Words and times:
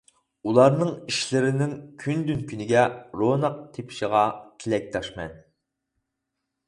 ئۇلارنىڭ 0.51 0.87
ئىشلىرىنىڭ 1.11 1.75
كۈندىن-كۈنگە 2.03 2.87
روناق 3.21 3.61
تېپىشىغا 3.79 4.23
تىلەكداشمەن. 4.65 5.41